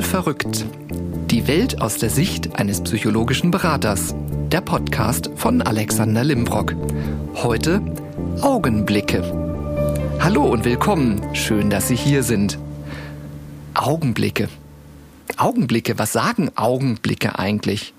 Total 0.00 0.22
verrückt. 0.22 0.64
Die 1.30 1.46
Welt 1.46 1.82
aus 1.82 1.98
der 1.98 2.08
Sicht 2.08 2.58
eines 2.58 2.82
psychologischen 2.82 3.50
Beraters. 3.50 4.14
Der 4.50 4.62
Podcast 4.62 5.30
von 5.36 5.60
Alexander 5.60 6.24
Limbrock. 6.24 6.74
Heute 7.34 7.82
Augenblicke. 8.40 9.22
Hallo 10.18 10.44
und 10.44 10.64
willkommen. 10.64 11.34
Schön, 11.34 11.68
dass 11.68 11.88
Sie 11.88 11.96
hier 11.96 12.22
sind. 12.22 12.58
Augenblicke. 13.74 14.48
Augenblicke, 15.36 15.98
was 15.98 16.12
sagen 16.12 16.50
Augenblicke 16.56 17.38
eigentlich? 17.38 17.92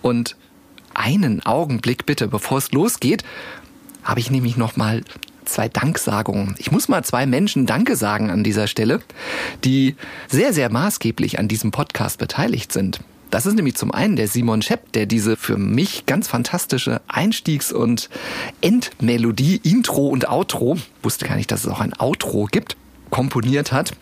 Und 0.00 0.36
einen 0.94 1.44
Augenblick 1.44 2.06
bitte, 2.06 2.28
bevor 2.28 2.58
es 2.58 2.70
losgeht, 2.70 3.24
habe 4.04 4.20
ich 4.20 4.30
nämlich 4.30 4.56
noch 4.56 4.76
mal 4.76 5.02
zwei 5.44 5.68
Danksagungen. 5.68 6.54
Ich 6.58 6.70
muss 6.70 6.88
mal 6.88 7.04
zwei 7.04 7.26
Menschen 7.26 7.66
Danke 7.66 7.96
sagen 7.96 8.30
an 8.30 8.44
dieser 8.44 8.66
Stelle, 8.66 9.00
die 9.64 9.96
sehr, 10.28 10.52
sehr 10.52 10.70
maßgeblich 10.70 11.38
an 11.38 11.48
diesem 11.48 11.70
Podcast 11.70 12.18
beteiligt 12.18 12.72
sind. 12.72 13.00
Das 13.30 13.46
ist 13.46 13.54
nämlich 13.54 13.76
zum 13.76 13.92
einen 13.92 14.16
der 14.16 14.28
Simon 14.28 14.60
Schepp, 14.60 14.92
der 14.92 15.06
diese 15.06 15.36
für 15.36 15.56
mich 15.56 16.04
ganz 16.04 16.28
fantastische 16.28 17.00
Einstiegs- 17.08 17.72
und 17.72 18.10
Endmelodie, 18.60 19.56
Intro 19.64 20.08
und 20.08 20.28
Outro, 20.28 20.76
wusste 21.02 21.26
gar 21.26 21.36
nicht, 21.36 21.50
dass 21.50 21.64
es 21.64 21.70
auch 21.70 21.80
ein 21.80 21.98
Outro 21.98 22.46
gibt, 22.50 22.76
komponiert 23.08 23.72
hat. 23.72 23.92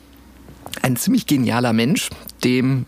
Ein 0.83 0.97
ziemlich 0.97 1.29
genialer 1.29 1.73
Mensch, 1.73 2.11
dem 2.43 2.87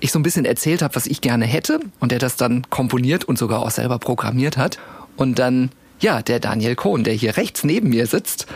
ich 0.00 0.10
so 0.10 0.18
ein 0.18 0.22
bisschen 0.22 0.46
erzählt 0.46 0.80
habe, 0.80 0.94
was 0.94 1.06
ich 1.06 1.20
gerne 1.20 1.44
hätte 1.44 1.80
und 2.00 2.12
der 2.12 2.18
das 2.18 2.36
dann 2.36 2.68
komponiert 2.70 3.24
und 3.24 3.36
sogar 3.38 3.60
auch 3.60 3.70
selber 3.70 3.98
programmiert 3.98 4.56
hat 4.56 4.78
und 5.16 5.38
dann 5.38 5.70
ja, 6.00 6.22
der 6.22 6.40
Daniel 6.40 6.74
Kohn, 6.74 7.04
der 7.04 7.14
hier 7.14 7.36
rechts 7.36 7.64
neben 7.64 7.90
mir 7.90 8.06
sitzt, 8.06 8.46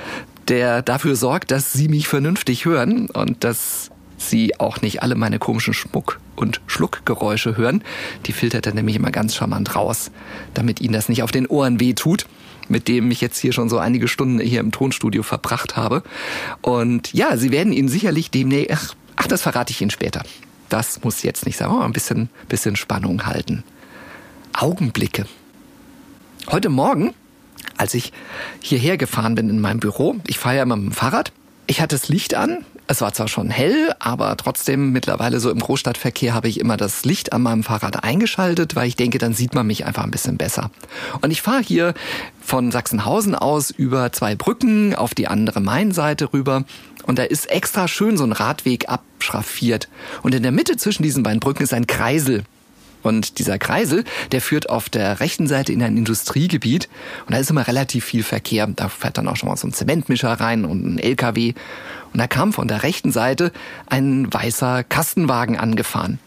der 0.49 0.83
dafür 0.83 1.17
sorgt, 1.17 1.51
dass 1.51 1.73
Sie 1.73 1.89
mich 1.89 2.09
vernünftig 2.09 2.65
hören 2.65 3.09
und 3.11 3.45
dass 3.45 3.91
Sie 4.17 4.59
auch 4.59 4.81
nicht 4.81 5.03
alle 5.03 5.15
meine 5.15 5.39
komischen 5.39 5.75
Schmuck- 5.75 6.21
und 6.35 6.61
Schluckgeräusche 6.67 7.57
hören. 7.57 7.85
Die 8.27 8.33
filtert 8.33 8.67
er 8.67 8.75
nämlich 8.75 8.97
immer 8.97 9.11
ganz 9.11 9.35
charmant 9.35 9.77
raus, 9.77 10.11
damit 10.55 10.81
Ihnen 10.81 10.95
das 10.95 11.09
nicht 11.09 11.23
auf 11.23 11.31
den 11.31 11.47
Ohren 11.47 11.81
wehtut 11.81 12.27
mit 12.69 12.87
dem 12.89 13.11
ich 13.11 13.21
jetzt 13.21 13.39
hier 13.39 13.53
schon 13.53 13.69
so 13.69 13.79
einige 13.79 14.09
Stunden 14.09 14.39
hier 14.41 14.61
im 14.61 14.73
Tonstudio 14.73 15.23
verbracht 15.23 15.77
habe. 15.77 16.03
Und 16.61 17.13
ja, 17.15 17.37
Sie 17.37 17.51
werden 17.51 17.73
ihn 17.73 17.89
sicherlich 17.89 18.31
demnächst, 18.31 18.71
ach, 18.73 18.95
ach, 19.17 19.27
das 19.27 19.43
verrate 19.43 19.73
ich 19.73 19.81
Ihnen 19.81 19.91
später. 19.91 20.23
Das 20.69 21.03
muss 21.03 21.23
jetzt 21.23 21.47
nicht 21.47 21.57
sein. 21.57 21.71
Oh, 21.71 21.81
ein 21.81 21.93
bisschen, 21.93 22.29
bisschen 22.49 22.77
Spannung 22.77 23.25
halten. 23.27 23.65
Augenblicke. 24.53 25.27
Heute 26.51 26.69
Morgen 26.69 27.15
als 27.77 27.95
ich 27.95 28.13
hierher 28.61 28.97
gefahren 28.97 29.35
bin 29.35 29.49
in 29.49 29.61
meinem 29.61 29.81
Büro, 29.81 30.17
ich 30.27 30.39
fahre 30.39 30.57
ja 30.57 30.63
immer 30.63 30.77
mit 30.77 30.87
dem 30.87 30.93
Fahrrad, 30.93 31.33
ich 31.69 31.81
hatte 31.81 31.95
das 31.97 32.09
Licht 32.09 32.35
an. 32.35 32.65
Es 32.91 33.03
war 33.03 33.13
zwar 33.13 33.29
schon 33.29 33.51
hell, 33.51 33.95
aber 33.99 34.35
trotzdem 34.39 34.93
mittlerweile 34.93 35.41
so 35.41 35.51
im 35.51 35.59
Großstadtverkehr 35.59 36.33
habe 36.33 36.49
ich 36.49 36.59
immer 36.59 36.79
das 36.79 37.05
Licht 37.05 37.35
an 37.35 37.43
meinem 37.43 37.63
Fahrrad 37.63 38.03
eingeschaltet, 38.03 38.75
weil 38.75 38.89
ich 38.89 38.97
denke, 38.97 39.19
dann 39.19 39.35
sieht 39.35 39.55
man 39.55 39.67
mich 39.67 39.85
einfach 39.85 40.05
ein 40.05 40.11
bisschen 40.11 40.39
besser. 40.39 40.71
Und 41.21 41.31
ich 41.31 41.43
fahre 41.43 41.63
hier 41.63 41.93
von 42.41 42.73
Sachsenhausen 42.73 43.35
aus 43.35 43.71
über 43.71 44.11
zwei 44.13 44.35
Brücken 44.35 44.95
auf 44.95 45.15
die 45.15 45.29
andere 45.29 45.61
Mainseite 45.61 46.33
rüber. 46.33 46.65
Und 47.03 47.19
da 47.19 47.25
ist 47.25 47.51
extra 47.51 47.87
schön 47.87 48.17
so 48.17 48.25
ein 48.25 48.33
Radweg 48.33 48.89
abschraffiert. 48.89 49.91
Und 50.23 50.35
in 50.35 50.43
der 50.43 50.53
Mitte 50.53 50.79
zwischen 50.79 51.03
diesen 51.03 51.23
beiden 51.23 51.41
Brücken 51.41 51.63
ist 51.63 51.75
ein 51.75 51.87
Kreisel. 51.87 52.45
Und 53.09 53.39
dieser 53.39 53.59
Kreisel, 53.59 54.05
der 54.33 54.43
führt 54.43 54.69
auf 54.69 54.91
der 54.91 55.21
rechten 55.21 55.47
Seite 55.47 55.73
in 55.73 55.83
ein 55.83 55.97
Industriegebiet 55.97 56.91
und 57.27 57.33
da 57.33 57.39
ist 57.39 57.49
immer 57.49 57.67
relativ 57.67 58.05
viel 58.05 58.23
Verkehr. 58.23 58.67
Da 58.67 58.91
fährt 58.91 59.17
dann 59.17 59.27
auch 59.29 59.37
schon 59.37 59.49
mal 59.49 59.57
so 59.57 59.67
ein 59.67 59.73
Zementmischer 59.73 60.33
rein 60.33 60.67
und 60.67 60.85
ein 60.85 60.99
LKW. 60.99 61.55
Und 62.13 62.19
da 62.19 62.27
kam 62.27 62.53
von 62.53 62.69
der 62.69 62.83
rechten 62.83 63.11
Seite 63.11 63.51
ein 63.87 64.31
weißer 64.31 64.85
Kastenwagen 64.85 65.57
angefahren. 65.57 66.19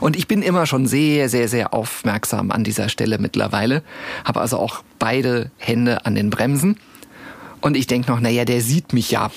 Und 0.00 0.16
ich 0.16 0.28
bin 0.28 0.40
immer 0.40 0.64
schon 0.64 0.86
sehr, 0.86 1.28
sehr, 1.28 1.46
sehr 1.46 1.74
aufmerksam 1.74 2.50
an 2.50 2.64
dieser 2.64 2.88
Stelle 2.88 3.18
mittlerweile. 3.18 3.82
Habe 4.24 4.40
also 4.40 4.58
auch 4.58 4.82
beide 4.98 5.50
Hände 5.58 6.06
an 6.06 6.14
den 6.14 6.30
Bremsen. 6.30 6.78
Und 7.60 7.76
ich 7.76 7.86
denke 7.86 8.10
noch, 8.10 8.20
naja, 8.20 8.46
der 8.46 8.62
sieht 8.62 8.94
mich 8.94 9.10
ja. 9.10 9.30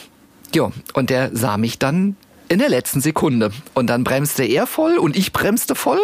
Jo, 0.56 0.72
und 0.94 1.10
der 1.10 1.36
sah 1.36 1.58
mich 1.58 1.80
dann 1.80 2.16
in 2.54 2.60
der 2.60 2.70
letzten 2.70 3.02
Sekunde. 3.02 3.52
Und 3.74 3.88
dann 3.88 4.04
bremste 4.04 4.44
er 4.44 4.68
voll 4.68 4.98
und 4.98 5.16
ich 5.16 5.34
bremste 5.34 5.76
voll. 5.76 6.00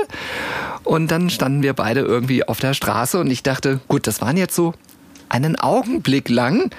Und 0.84 1.12
dann 1.12 1.29
standen 1.29 1.62
wir 1.62 1.73
beide 1.73 2.01
irgendwie 2.01 2.47
auf 2.47 2.59
der 2.59 2.73
Straße 2.73 3.19
und 3.19 3.29
ich 3.29 3.44
dachte, 3.44 3.79
gut, 3.88 4.07
das 4.07 4.22
waren 4.22 4.38
jetzt 4.38 4.56
so 4.56 4.73
einen 5.28 5.56
Augenblick 5.56 6.29
lang, 6.29 6.72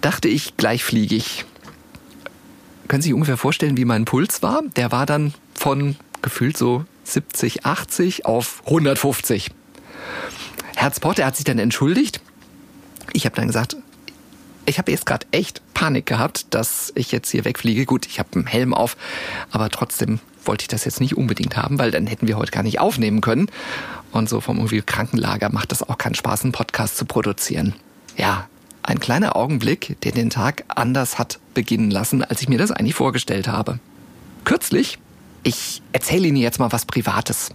dachte 0.00 0.28
ich, 0.28 0.56
gleich 0.56 0.84
fliege 0.84 1.14
ich. 1.14 1.44
Können 2.88 3.02
Sie 3.02 3.08
sich 3.08 3.14
ungefähr 3.14 3.36
vorstellen, 3.36 3.76
wie 3.76 3.84
mein 3.84 4.04
Puls 4.04 4.42
war? 4.42 4.62
Der 4.76 4.92
war 4.92 5.06
dann 5.06 5.34
von 5.54 5.96
gefühlt 6.22 6.56
so 6.56 6.84
70, 7.04 7.66
80 7.66 8.26
auf 8.26 8.62
150. 8.66 9.50
Herzport, 10.76 11.18
der 11.18 11.26
hat 11.26 11.36
sich 11.36 11.44
dann 11.44 11.58
entschuldigt. 11.58 12.20
Ich 13.12 13.26
habe 13.26 13.36
dann 13.36 13.46
gesagt, 13.46 13.76
ich 14.66 14.78
habe 14.78 14.90
jetzt 14.90 15.06
gerade 15.06 15.26
echt 15.30 15.62
Panik 15.74 16.06
gehabt, 16.06 16.46
dass 16.50 16.92
ich 16.94 17.12
jetzt 17.12 17.30
hier 17.30 17.44
wegfliege. 17.44 17.86
Gut, 17.86 18.06
ich 18.06 18.18
habe 18.18 18.30
einen 18.34 18.46
Helm 18.46 18.74
auf, 18.74 18.96
aber 19.50 19.70
trotzdem 19.70 20.20
wollte 20.44 20.62
ich 20.62 20.68
das 20.68 20.84
jetzt 20.84 21.00
nicht 21.00 21.16
unbedingt 21.16 21.56
haben, 21.56 21.78
weil 21.78 21.90
dann 21.90 22.06
hätten 22.06 22.28
wir 22.28 22.36
heute 22.36 22.52
gar 22.52 22.62
nicht 22.62 22.80
aufnehmen 22.80 23.20
können. 23.20 23.48
Und 24.12 24.28
so 24.28 24.40
vom 24.40 24.58
irgendwie 24.58 24.82
Krankenlager 24.82 25.50
macht 25.50 25.72
das 25.72 25.82
auch 25.82 25.98
keinen 25.98 26.14
Spaß, 26.14 26.42
einen 26.42 26.52
Podcast 26.52 26.96
zu 26.96 27.04
produzieren. 27.04 27.74
Ja, 28.16 28.48
ein 28.82 29.00
kleiner 29.00 29.34
Augenblick, 29.34 29.96
der 30.02 30.12
den 30.12 30.30
Tag 30.30 30.64
anders 30.68 31.18
hat 31.18 31.38
beginnen 31.54 31.90
lassen, 31.90 32.22
als 32.22 32.42
ich 32.42 32.48
mir 32.48 32.58
das 32.58 32.70
eigentlich 32.70 32.94
vorgestellt 32.94 33.48
habe. 33.48 33.78
Kürzlich, 34.44 34.98
ich 35.42 35.82
erzähle 35.92 36.28
Ihnen 36.28 36.36
jetzt 36.36 36.58
mal 36.58 36.72
was 36.72 36.84
Privates. 36.84 37.50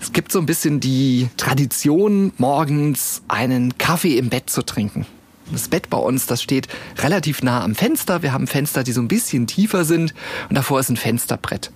Es 0.00 0.12
gibt 0.12 0.32
so 0.32 0.38
ein 0.38 0.46
bisschen 0.46 0.80
die 0.80 1.28
Tradition, 1.36 2.32
morgens 2.38 3.22
einen 3.28 3.76
Kaffee 3.76 4.16
im 4.18 4.28
Bett 4.28 4.50
zu 4.50 4.62
trinken. 4.62 5.06
Das 5.50 5.68
Bett 5.68 5.88
bei 5.88 5.98
uns, 5.98 6.26
das 6.26 6.42
steht 6.42 6.68
relativ 6.98 7.42
nah 7.42 7.62
am 7.62 7.74
Fenster. 7.74 8.22
Wir 8.22 8.32
haben 8.32 8.46
Fenster, 8.46 8.84
die 8.84 8.92
so 8.92 9.00
ein 9.00 9.08
bisschen 9.08 9.46
tiefer 9.46 9.84
sind 9.84 10.14
und 10.48 10.56
davor 10.56 10.80
ist 10.80 10.90
ein 10.90 10.96
Fensterbrett. 10.96 11.70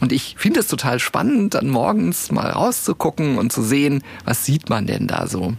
Und 0.00 0.12
ich 0.12 0.34
finde 0.38 0.60
es 0.60 0.66
total 0.66 0.98
spannend, 0.98 1.54
dann 1.54 1.68
morgens 1.68 2.32
mal 2.32 2.50
rauszugucken 2.50 3.38
und 3.38 3.52
zu 3.52 3.62
sehen, 3.62 4.02
was 4.24 4.44
sieht 4.44 4.68
man 4.68 4.86
denn 4.86 5.06
da 5.06 5.26
so. 5.28 5.54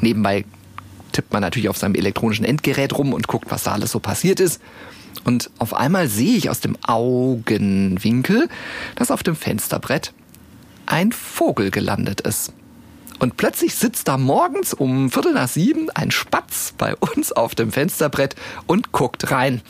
Nebenbei 0.00 0.44
tippt 1.12 1.32
man 1.32 1.42
natürlich 1.42 1.68
auf 1.68 1.76
seinem 1.76 1.94
elektronischen 1.94 2.44
Endgerät 2.44 2.96
rum 2.96 3.12
und 3.12 3.28
guckt, 3.28 3.50
was 3.50 3.64
da 3.64 3.72
alles 3.72 3.92
so 3.92 4.00
passiert 4.00 4.40
ist. 4.40 4.60
Und 5.24 5.50
auf 5.58 5.74
einmal 5.74 6.08
sehe 6.08 6.36
ich 6.36 6.50
aus 6.50 6.60
dem 6.60 6.76
Augenwinkel, 6.82 8.48
dass 8.96 9.10
auf 9.10 9.22
dem 9.22 9.36
Fensterbrett 9.36 10.12
ein 10.86 11.12
Vogel 11.12 11.70
gelandet 11.70 12.22
ist. 12.22 12.52
Und 13.18 13.36
plötzlich 13.36 13.74
sitzt 13.74 14.08
da 14.08 14.18
morgens 14.18 14.74
um 14.74 15.10
Viertel 15.10 15.34
nach 15.34 15.48
sieben 15.48 15.90
ein 15.90 16.10
Spatz 16.10 16.74
bei 16.76 16.94
uns 16.96 17.32
auf 17.32 17.54
dem 17.54 17.72
Fensterbrett 17.72 18.34
und 18.66 18.92
guckt 18.92 19.30
rein. 19.30 19.62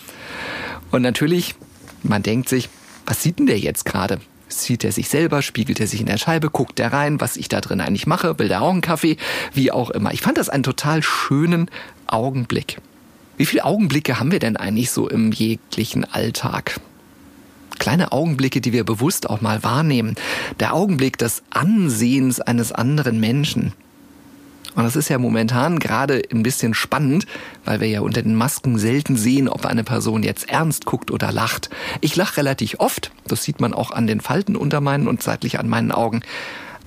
Und 0.90 1.02
natürlich, 1.02 1.54
man 2.02 2.22
denkt 2.22 2.48
sich, 2.48 2.68
was 3.06 3.22
sieht 3.22 3.38
denn 3.38 3.46
der 3.46 3.58
jetzt 3.58 3.84
gerade? 3.84 4.20
Sieht 4.48 4.84
er 4.84 4.92
sich 4.92 5.08
selber, 5.08 5.40
spiegelt 5.40 5.80
er 5.80 5.86
sich 5.86 6.00
in 6.00 6.06
der 6.06 6.18
Scheibe, 6.18 6.50
guckt 6.50 6.78
er 6.78 6.92
rein, 6.92 7.20
was 7.20 7.36
ich 7.36 7.48
da 7.48 7.60
drin 7.60 7.80
eigentlich 7.80 8.06
mache, 8.06 8.38
will 8.38 8.48
der 8.48 8.62
auch 8.62 8.70
einen 8.70 8.82
Kaffee, 8.82 9.16
wie 9.54 9.72
auch 9.72 9.90
immer. 9.90 10.12
Ich 10.12 10.20
fand 10.20 10.36
das 10.36 10.50
einen 10.50 10.62
total 10.62 11.02
schönen 11.02 11.70
Augenblick. 12.06 12.78
Wie 13.38 13.46
viele 13.46 13.64
Augenblicke 13.64 14.20
haben 14.20 14.30
wir 14.30 14.38
denn 14.38 14.56
eigentlich 14.56 14.90
so 14.90 15.08
im 15.08 15.32
jeglichen 15.32 16.04
Alltag? 16.04 16.80
Kleine 17.82 18.12
Augenblicke, 18.12 18.60
die 18.60 18.72
wir 18.72 18.84
bewusst 18.84 19.28
auch 19.28 19.40
mal 19.40 19.64
wahrnehmen. 19.64 20.14
Der 20.60 20.72
Augenblick 20.72 21.18
des 21.18 21.42
Ansehens 21.50 22.40
eines 22.40 22.70
anderen 22.70 23.18
Menschen. 23.18 23.72
Und 24.76 24.84
das 24.84 24.94
ist 24.94 25.08
ja 25.08 25.18
momentan 25.18 25.80
gerade 25.80 26.22
ein 26.30 26.44
bisschen 26.44 26.74
spannend, 26.74 27.26
weil 27.64 27.80
wir 27.80 27.88
ja 27.88 28.00
unter 28.00 28.22
den 28.22 28.36
Masken 28.36 28.78
selten 28.78 29.16
sehen, 29.16 29.48
ob 29.48 29.66
eine 29.66 29.82
Person 29.82 30.22
jetzt 30.22 30.48
ernst 30.48 30.86
guckt 30.86 31.10
oder 31.10 31.32
lacht. 31.32 31.70
Ich 32.00 32.14
lache 32.14 32.36
relativ 32.36 32.76
oft, 32.78 33.10
das 33.26 33.42
sieht 33.42 33.60
man 33.60 33.74
auch 33.74 33.90
an 33.90 34.06
den 34.06 34.20
Falten 34.20 34.54
unter 34.54 34.80
meinen 34.80 35.08
und 35.08 35.20
seitlich 35.20 35.58
an 35.58 35.68
meinen 35.68 35.90
Augen. 35.90 36.20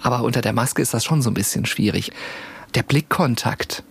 Aber 0.02 0.24
unter 0.24 0.42
der 0.42 0.54
Maske 0.54 0.82
ist 0.82 0.94
das 0.94 1.04
schon 1.04 1.22
so 1.22 1.30
ein 1.30 1.34
bisschen 1.34 1.66
schwierig 1.66 2.14
der 2.76 2.84
Blickkontakt. 2.84 3.84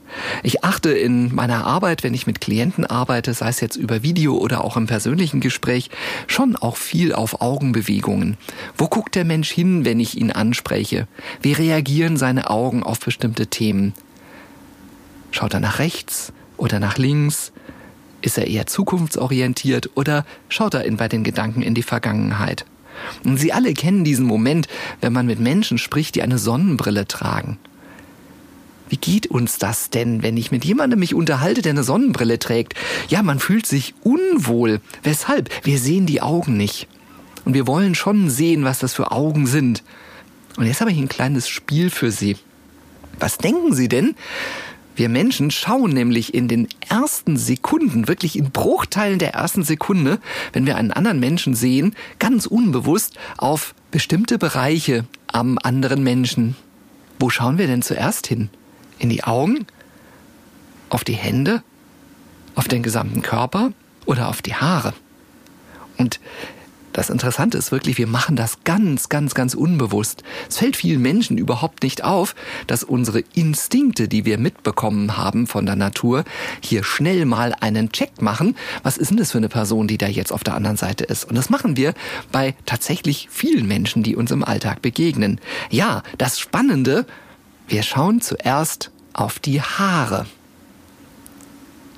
Ich 0.42 0.62
achte 0.62 0.90
in 0.90 1.34
meiner 1.34 1.66
Arbeit, 1.66 2.04
wenn 2.04 2.14
ich 2.14 2.26
mit 2.26 2.40
Klienten 2.40 2.86
arbeite, 2.86 3.34
sei 3.34 3.48
es 3.48 3.60
jetzt 3.60 3.76
über 3.76 4.02
Video 4.02 4.36
oder 4.36 4.62
auch 4.62 4.76
im 4.76 4.86
persönlichen 4.86 5.40
Gespräch, 5.40 5.90
schon 6.26 6.56
auch 6.56 6.76
viel 6.76 7.12
auf 7.12 7.40
Augenbewegungen. 7.40 8.36
Wo 8.76 8.86
guckt 8.86 9.16
der 9.16 9.24
Mensch 9.24 9.50
hin, 9.50 9.84
wenn 9.84 9.98
ich 9.98 10.16
ihn 10.16 10.30
anspreche? 10.30 11.08
Wie 11.42 11.52
reagieren 11.52 12.16
seine 12.16 12.50
Augen 12.50 12.82
auf 12.82 13.00
bestimmte 13.00 13.48
Themen? 13.48 13.92
Schaut 15.32 15.54
er 15.54 15.60
nach 15.60 15.80
rechts 15.80 16.32
oder 16.56 16.78
nach 16.78 16.96
links? 16.96 17.52
Ist 18.22 18.38
er 18.38 18.46
eher 18.46 18.66
zukunftsorientiert 18.66 19.90
oder 19.96 20.24
schaut 20.48 20.74
er 20.74 20.84
in 20.84 20.96
bei 20.96 21.08
den 21.08 21.24
Gedanken 21.24 21.62
in 21.62 21.74
die 21.74 21.82
Vergangenheit? 21.82 22.64
Und 23.24 23.38
Sie 23.38 23.52
alle 23.52 23.74
kennen 23.74 24.04
diesen 24.04 24.26
Moment, 24.26 24.68
wenn 25.00 25.12
man 25.12 25.26
mit 25.26 25.40
Menschen 25.40 25.78
spricht, 25.78 26.14
die 26.14 26.22
eine 26.22 26.38
Sonnenbrille 26.38 27.08
tragen. 27.08 27.58
Wie 28.88 28.96
geht 28.96 29.26
uns 29.28 29.58
das 29.58 29.90
denn, 29.90 30.22
wenn 30.22 30.36
ich 30.36 30.50
mit 30.50 30.64
jemandem 30.64 30.98
mich 30.98 31.14
unterhalte, 31.14 31.62
der 31.62 31.72
eine 31.72 31.84
Sonnenbrille 31.84 32.38
trägt? 32.38 32.74
Ja, 33.08 33.22
man 33.22 33.38
fühlt 33.38 33.66
sich 33.66 33.94
unwohl. 34.02 34.80
Weshalb? 35.02 35.48
Wir 35.64 35.78
sehen 35.78 36.06
die 36.06 36.20
Augen 36.20 36.56
nicht. 36.56 36.86
Und 37.44 37.54
wir 37.54 37.66
wollen 37.66 37.94
schon 37.94 38.30
sehen, 38.30 38.64
was 38.64 38.78
das 38.78 38.94
für 38.94 39.10
Augen 39.10 39.46
sind. 39.46 39.82
Und 40.56 40.66
jetzt 40.66 40.80
habe 40.80 40.92
ich 40.92 40.98
ein 40.98 41.08
kleines 41.08 41.48
Spiel 41.48 41.90
für 41.90 42.10
Sie. 42.10 42.36
Was 43.18 43.38
denken 43.38 43.74
Sie 43.74 43.88
denn? 43.88 44.14
Wir 44.96 45.08
Menschen 45.08 45.50
schauen 45.50 45.90
nämlich 45.92 46.34
in 46.34 46.46
den 46.46 46.68
ersten 46.88 47.36
Sekunden, 47.36 48.06
wirklich 48.06 48.38
in 48.38 48.50
Bruchteilen 48.50 49.18
der 49.18 49.34
ersten 49.34 49.64
Sekunde, 49.64 50.20
wenn 50.52 50.66
wir 50.66 50.76
einen 50.76 50.92
anderen 50.92 51.18
Menschen 51.18 51.56
sehen, 51.56 51.96
ganz 52.20 52.46
unbewusst 52.46 53.18
auf 53.36 53.74
bestimmte 53.90 54.38
Bereiche 54.38 55.04
am 55.26 55.58
anderen 55.60 56.04
Menschen. 56.04 56.54
Wo 57.18 57.28
schauen 57.28 57.58
wir 57.58 57.66
denn 57.66 57.82
zuerst 57.82 58.28
hin? 58.28 58.50
In 59.04 59.10
die 59.10 59.24
Augen? 59.24 59.66
Auf 60.88 61.04
die 61.04 61.12
Hände? 61.12 61.62
Auf 62.54 62.68
den 62.68 62.82
gesamten 62.82 63.20
Körper? 63.20 63.74
Oder 64.06 64.28
auf 64.28 64.40
die 64.40 64.54
Haare? 64.54 64.94
Und 65.98 66.20
das 66.94 67.10
Interessante 67.10 67.58
ist 67.58 67.70
wirklich, 67.70 67.98
wir 67.98 68.06
machen 68.06 68.34
das 68.34 68.64
ganz, 68.64 69.10
ganz, 69.10 69.34
ganz 69.34 69.52
unbewusst. 69.52 70.22
Es 70.48 70.56
fällt 70.56 70.76
vielen 70.76 71.02
Menschen 71.02 71.36
überhaupt 71.36 71.82
nicht 71.82 72.02
auf, 72.02 72.34
dass 72.66 72.82
unsere 72.82 73.22
Instinkte, 73.34 74.08
die 74.08 74.24
wir 74.24 74.38
mitbekommen 74.38 75.18
haben 75.18 75.46
von 75.46 75.66
der 75.66 75.76
Natur, 75.76 76.24
hier 76.62 76.82
schnell 76.82 77.26
mal 77.26 77.54
einen 77.60 77.92
Check 77.92 78.22
machen. 78.22 78.56
Was 78.84 78.96
ist 78.96 79.10
denn 79.10 79.18
das 79.18 79.32
für 79.32 79.38
eine 79.38 79.50
Person, 79.50 79.86
die 79.86 79.98
da 79.98 80.06
jetzt 80.06 80.32
auf 80.32 80.44
der 80.44 80.54
anderen 80.54 80.78
Seite 80.78 81.04
ist? 81.04 81.24
Und 81.24 81.34
das 81.34 81.50
machen 81.50 81.76
wir 81.76 81.92
bei 82.32 82.54
tatsächlich 82.64 83.28
vielen 83.30 83.68
Menschen, 83.68 84.02
die 84.02 84.16
uns 84.16 84.30
im 84.30 84.42
Alltag 84.42 84.80
begegnen. 84.80 85.42
Ja, 85.68 86.02
das 86.16 86.40
Spannende, 86.40 87.04
wir 87.68 87.82
schauen 87.82 88.20
zuerst 88.20 88.90
auf 89.14 89.38
die 89.38 89.62
Haare, 89.62 90.26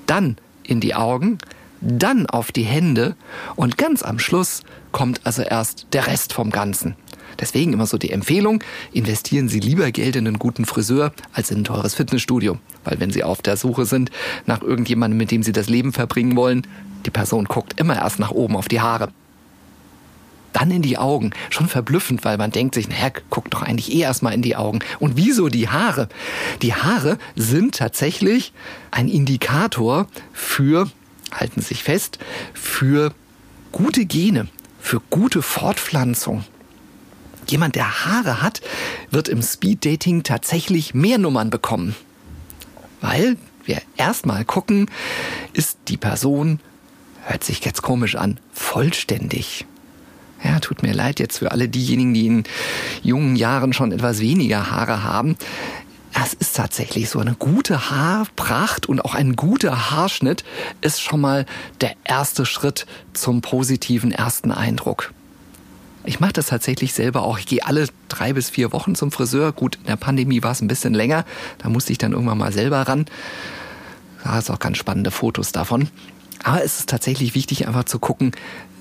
dann 0.05 0.37
in 0.63 0.79
die 0.79 0.95
Augen, 0.95 1.37
dann 1.81 2.25
auf 2.25 2.51
die 2.51 2.63
Hände 2.63 3.15
und 3.55 3.77
ganz 3.77 4.03
am 4.03 4.19
Schluss 4.19 4.61
kommt 4.91 5.21
also 5.25 5.41
erst 5.41 5.87
der 5.93 6.07
Rest 6.07 6.33
vom 6.33 6.49
Ganzen. 6.49 6.95
Deswegen 7.39 7.73
immer 7.73 7.85
so 7.85 7.97
die 7.97 8.11
Empfehlung, 8.11 8.63
investieren 8.93 9.47
Sie 9.47 9.59
lieber 9.59 9.91
Geld 9.91 10.15
in 10.15 10.27
einen 10.27 10.39
guten 10.39 10.65
Friseur 10.65 11.13
als 11.33 11.51
in 11.51 11.59
ein 11.59 11.63
teures 11.65 11.93
Fitnessstudio. 11.93 12.57
Weil 12.83 12.99
wenn 12.99 13.11
Sie 13.11 13.23
auf 13.23 13.41
der 13.41 13.57
Suche 13.57 13.85
sind 13.85 14.09
nach 14.47 14.61
irgendjemandem, 14.61 15.17
mit 15.17 15.29
dem 15.29 15.43
Sie 15.43 15.51
das 15.51 15.69
Leben 15.69 15.93
verbringen 15.93 16.35
wollen, 16.35 16.65
die 17.05 17.11
Person 17.11 17.45
guckt 17.45 17.79
immer 17.79 17.95
erst 17.95 18.17
nach 18.17 18.31
oben 18.31 18.55
auf 18.55 18.67
die 18.67 18.81
Haare. 18.81 19.09
Dann 20.57 20.71
in 20.71 20.81
die 20.81 20.97
Augen. 20.97 21.31
Schon 21.51 21.67
verblüffend, 21.67 22.25
weil 22.25 22.37
man 22.37 22.49
denkt 22.49 22.73
sich, 22.73 22.89
naja, 22.89 23.11
guckt 23.29 23.53
doch 23.53 23.61
eigentlich 23.61 23.93
eh 23.93 23.99
erstmal 23.99 24.33
in 24.33 24.41
die 24.41 24.55
Augen. 24.55 24.79
Und 24.99 25.15
wieso 25.15 25.49
die 25.49 25.69
Haare? 25.69 26.09
Die 26.63 26.73
Haare 26.73 27.19
sind 27.35 27.75
tatsächlich 27.75 28.53
ein 28.89 29.07
Indikator 29.07 30.07
für 30.33 30.89
halten 31.31 31.61
sich 31.61 31.83
fest, 31.83 32.19
für 32.53 33.13
gute 33.71 34.05
Gene, 34.05 34.47
für 34.79 34.99
gute 35.09 35.41
Fortpflanzung. 35.41 36.43
Jemand, 37.47 37.75
der 37.75 38.05
Haare 38.05 38.41
hat, 38.41 38.61
wird 39.11 39.29
im 39.29 39.41
Speeddating 39.41 40.23
tatsächlich 40.23 40.93
mehr 40.93 41.17
Nummern 41.17 41.49
bekommen. 41.49 41.95
Weil 42.99 43.37
wir 43.63 43.81
erstmal 43.95 44.43
gucken, 44.43 44.89
ist 45.53 45.77
die 45.87 45.97
Person, 45.97 46.59
hört 47.25 47.43
sich 47.43 47.63
jetzt 47.63 47.83
komisch 47.83 48.15
an, 48.15 48.39
vollständig. 48.53 49.65
Ja, 50.43 50.59
tut 50.59 50.83
mir 50.83 50.93
leid 50.93 51.19
jetzt 51.19 51.39
für 51.39 51.51
alle 51.51 51.67
diejenigen, 51.67 52.13
die 52.13 52.27
in 52.27 52.43
jungen 53.03 53.35
Jahren 53.35 53.73
schon 53.73 53.91
etwas 53.91 54.19
weniger 54.19 54.69
Haare 54.71 55.03
haben. 55.03 55.35
Es 56.13 56.33
ist 56.33 56.55
tatsächlich 56.55 57.09
so. 57.09 57.19
Eine 57.19 57.35
gute 57.35 57.89
Haarpracht 57.89 58.87
und 58.87 59.03
auch 59.03 59.13
ein 59.13 59.35
guter 59.35 59.91
Haarschnitt 59.91 60.43
ist 60.81 61.01
schon 61.01 61.21
mal 61.21 61.45
der 61.81 61.93
erste 62.05 62.45
Schritt 62.45 62.85
zum 63.13 63.41
positiven 63.41 64.11
ersten 64.11 64.51
Eindruck. 64.51 65.13
Ich 66.05 66.19
mache 66.19 66.33
das 66.33 66.47
tatsächlich 66.47 66.93
selber 66.93 67.23
auch. 67.23 67.37
Ich 67.37 67.45
gehe 67.45 67.65
alle 67.65 67.87
drei 68.07 68.33
bis 68.33 68.49
vier 68.49 68.71
Wochen 68.71 68.95
zum 68.95 69.11
Friseur. 69.11 69.51
Gut, 69.51 69.75
in 69.75 69.87
der 69.87 69.97
Pandemie 69.97 70.41
war 70.41 70.51
es 70.51 70.61
ein 70.61 70.69
bisschen 70.69 70.93
länger. 70.93 71.25
Da 71.57 71.69
musste 71.69 71.91
ich 71.91 71.97
dann 71.97 72.13
irgendwann 72.13 72.37
mal 72.37 72.53
selber 72.53 72.81
ran. 72.83 73.05
Da 74.23 74.39
ist 74.39 74.49
auch 74.49 74.59
ganz 74.59 74.77
spannende 74.77 75.11
Fotos 75.11 75.51
davon. 75.51 75.89
Aber 76.43 76.63
es 76.63 76.79
ist 76.79 76.89
tatsächlich 76.89 77.35
wichtig, 77.35 77.67
einfach 77.67 77.85
zu 77.85 77.99
gucken, 77.99 78.31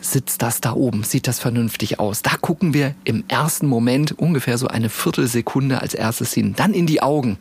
sitzt 0.00 0.42
das 0.42 0.60
da 0.60 0.72
oben? 0.72 1.02
Sieht 1.02 1.26
das 1.26 1.38
vernünftig 1.38 1.98
aus? 1.98 2.22
Da 2.22 2.36
gucken 2.36 2.74
wir 2.74 2.94
im 3.04 3.24
ersten 3.28 3.66
Moment 3.66 4.18
ungefähr 4.18 4.58
so 4.58 4.68
eine 4.68 4.88
Viertelsekunde 4.88 5.80
als 5.80 5.94
erstes 5.94 6.32
hin. 6.32 6.54
Dann 6.56 6.74
in 6.74 6.86
die 6.86 7.02
Augen. 7.02 7.38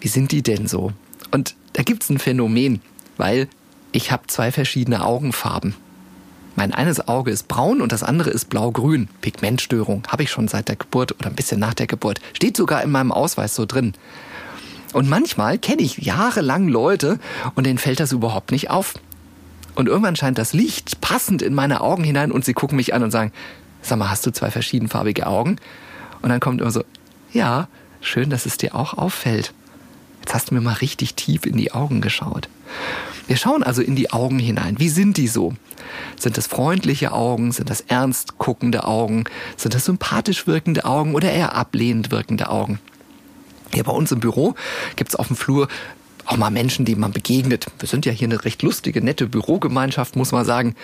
Wie 0.00 0.08
sind 0.08 0.32
die 0.32 0.42
denn 0.42 0.66
so? 0.66 0.92
Und 1.30 1.54
da 1.72 1.82
gibt's 1.82 2.10
ein 2.10 2.18
Phänomen, 2.18 2.80
weil 3.16 3.48
ich 3.92 4.12
habe 4.12 4.26
zwei 4.26 4.52
verschiedene 4.52 5.04
Augenfarben. 5.04 5.74
Mein 6.56 6.72
eines 6.72 7.08
Auge 7.08 7.32
ist 7.32 7.48
braun 7.48 7.80
und 7.80 7.90
das 7.90 8.04
andere 8.04 8.30
ist 8.30 8.48
blau-grün. 8.48 9.08
Pigmentstörung 9.22 10.04
habe 10.08 10.22
ich 10.22 10.30
schon 10.30 10.46
seit 10.46 10.68
der 10.68 10.76
Geburt 10.76 11.12
oder 11.12 11.28
ein 11.28 11.34
bisschen 11.34 11.58
nach 11.58 11.74
der 11.74 11.88
Geburt. 11.88 12.20
Steht 12.32 12.56
sogar 12.56 12.82
in 12.82 12.90
meinem 12.90 13.10
Ausweis 13.10 13.56
so 13.56 13.66
drin. 13.66 13.94
Und 14.92 15.08
manchmal 15.08 15.58
kenne 15.58 15.82
ich 15.82 15.98
jahrelang 15.98 16.68
Leute 16.68 17.18
und 17.56 17.66
denen 17.66 17.78
fällt 17.78 17.98
das 17.98 18.12
überhaupt 18.12 18.52
nicht 18.52 18.70
auf. 18.70 18.94
Und 19.74 19.88
irgendwann 19.88 20.16
scheint 20.16 20.38
das 20.38 20.52
Licht 20.52 21.00
passend 21.00 21.42
in 21.42 21.54
meine 21.54 21.80
Augen 21.80 22.04
hinein 22.04 22.30
und 22.30 22.44
sie 22.44 22.54
gucken 22.54 22.76
mich 22.76 22.94
an 22.94 23.02
und 23.02 23.10
sagen, 23.10 23.32
sag 23.82 23.98
mal, 23.98 24.10
hast 24.10 24.24
du 24.26 24.30
zwei 24.30 24.50
verschiedenfarbige 24.50 25.26
Augen? 25.26 25.56
Und 26.22 26.28
dann 26.30 26.40
kommt 26.40 26.60
immer 26.60 26.70
so, 26.70 26.84
ja, 27.32 27.68
schön, 28.00 28.30
dass 28.30 28.46
es 28.46 28.56
dir 28.56 28.74
auch 28.74 28.94
auffällt. 28.94 29.52
Jetzt 30.20 30.34
hast 30.34 30.50
du 30.50 30.54
mir 30.54 30.60
mal 30.60 30.74
richtig 30.74 31.14
tief 31.14 31.44
in 31.44 31.56
die 31.56 31.72
Augen 31.72 32.00
geschaut. 32.00 32.48
Wir 33.26 33.36
schauen 33.36 33.62
also 33.62 33.82
in 33.82 33.96
die 33.96 34.10
Augen 34.10 34.38
hinein. 34.38 34.78
Wie 34.78 34.88
sind 34.88 35.16
die 35.16 35.28
so? 35.28 35.54
Sind 36.18 36.36
das 36.36 36.46
freundliche 36.46 37.12
Augen? 37.12 37.52
Sind 37.52 37.70
das 37.70 37.80
ernst 37.82 38.38
guckende 38.38 38.84
Augen? 38.84 39.24
Sind 39.56 39.74
das 39.74 39.84
sympathisch 39.84 40.46
wirkende 40.46 40.84
Augen 40.84 41.14
oder 41.14 41.30
eher 41.30 41.54
ablehnend 41.54 42.10
wirkende 42.10 42.48
Augen? 42.48 42.78
Hier 43.72 43.84
bei 43.84 43.92
uns 43.92 44.12
im 44.12 44.20
Büro 44.20 44.54
gibt's 44.96 45.16
auf 45.16 45.26
dem 45.26 45.36
Flur 45.36 45.68
auch 46.26 46.36
mal 46.36 46.50
Menschen, 46.50 46.84
die 46.84 46.96
man 46.96 47.12
begegnet. 47.12 47.66
Wir 47.78 47.88
sind 47.88 48.06
ja 48.06 48.12
hier 48.12 48.28
eine 48.28 48.44
recht 48.44 48.62
lustige, 48.62 49.02
nette 49.02 49.26
Bürogemeinschaft, 49.26 50.16
muss 50.16 50.32
man 50.32 50.44
sagen. 50.44 50.74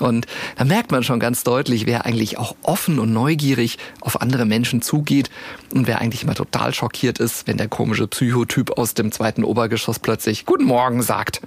Und 0.00 0.26
da 0.56 0.64
merkt 0.64 0.90
man 0.90 1.02
schon 1.02 1.20
ganz 1.20 1.44
deutlich, 1.44 1.86
wer 1.86 2.04
eigentlich 2.04 2.38
auch 2.38 2.54
offen 2.62 2.98
und 2.98 3.12
neugierig 3.12 3.78
auf 4.00 4.20
andere 4.20 4.44
Menschen 4.44 4.82
zugeht 4.82 5.30
und 5.72 5.86
wer 5.86 6.00
eigentlich 6.00 6.22
immer 6.22 6.34
total 6.34 6.74
schockiert 6.74 7.18
ist, 7.18 7.46
wenn 7.46 7.56
der 7.56 7.68
komische 7.68 8.06
Psychotyp 8.06 8.78
aus 8.78 8.94
dem 8.94 9.12
zweiten 9.12 9.44
Obergeschoss 9.44 9.98
plötzlich 9.98 10.46
Guten 10.46 10.64
Morgen 10.64 11.02
sagt. 11.02 11.40